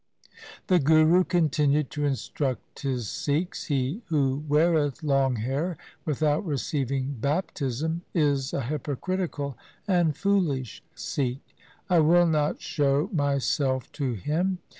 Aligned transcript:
The 0.65 0.79
Guru 0.79 1.23
continued 1.23 1.91
to 1.91 2.05
instruct 2.05 2.79
his 2.81 3.07
Sikhs 3.07 3.65
—'He 3.65 4.01
who 4.07 4.43
weareth 4.49 5.03
long 5.03 5.35
hair 5.35 5.77
without 6.05 6.43
receiving 6.43 7.17
baptism 7.21 8.01
is 8.11 8.51
a 8.51 8.61
hypocritical 8.63 9.59
and 9.87 10.17
foolish 10.17 10.81
Sikh. 10.95 11.55
I 11.87 11.99
will 11.99 12.25
not 12.25 12.61
show 12.63 13.11
myself 13.13 13.91
to 13.91 14.13
him. 14.13 14.57